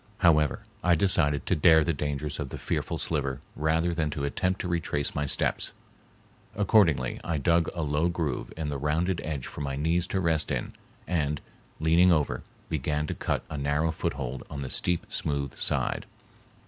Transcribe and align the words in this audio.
However, 0.17 0.61
I 0.83 0.95
decided 0.95 1.45
to 1.45 1.55
dare 1.55 1.83
the 1.83 1.93
dangers 1.93 2.39
of 2.39 2.49
the 2.49 2.57
fearful 2.57 2.97
sliver 2.97 3.39
rather 3.55 3.93
than 3.93 4.09
to 4.09 4.23
attempt 4.23 4.59
to 4.61 4.67
retrace 4.67 5.13
my 5.13 5.27
steps. 5.27 5.73
Accordingly 6.55 7.19
I 7.23 7.37
dug 7.37 7.69
a 7.75 7.83
low 7.83 8.09
groove 8.09 8.51
in 8.57 8.69
the 8.69 8.79
rounded 8.79 9.21
edge 9.23 9.45
for 9.45 9.61
my 9.61 9.75
knees 9.75 10.07
to 10.07 10.19
rest 10.19 10.49
in 10.49 10.73
and, 11.07 11.39
leaning 11.79 12.11
over, 12.11 12.41
began 12.67 13.05
to 13.05 13.13
cut 13.13 13.43
a 13.47 13.59
narrow 13.59 13.91
foothold 13.91 14.41
on 14.49 14.63
the 14.63 14.71
steep, 14.71 15.05
smooth 15.07 15.53
side. 15.53 16.07